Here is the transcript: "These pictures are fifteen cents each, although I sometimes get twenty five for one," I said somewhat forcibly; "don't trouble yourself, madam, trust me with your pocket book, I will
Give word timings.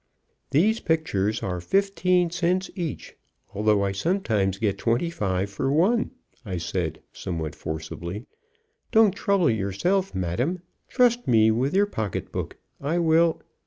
"These 0.49 0.79
pictures 0.79 1.43
are 1.43 1.61
fifteen 1.61 2.31
cents 2.31 2.71
each, 2.75 3.15
although 3.53 3.85
I 3.85 3.91
sometimes 3.91 4.57
get 4.57 4.79
twenty 4.79 5.11
five 5.11 5.51
for 5.51 5.71
one," 5.71 6.09
I 6.43 6.57
said 6.57 7.03
somewhat 7.13 7.53
forcibly; 7.53 8.25
"don't 8.91 9.13
trouble 9.15 9.51
yourself, 9.51 10.15
madam, 10.15 10.61
trust 10.87 11.27
me 11.27 11.51
with 11.51 11.75
your 11.75 11.85
pocket 11.85 12.31
book, 12.31 12.57
I 12.81 12.97
will 12.97 13.43